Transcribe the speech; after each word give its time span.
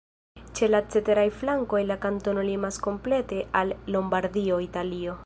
Ĉe 0.59 0.69
la 0.69 0.79
ceteraj 0.93 1.25
flankoj 1.41 1.81
la 1.91 1.99
kantono 2.07 2.45
limas 2.49 2.83
komplete 2.87 3.43
al 3.63 3.75
Lombardio, 3.97 4.59
Italio. 4.71 5.17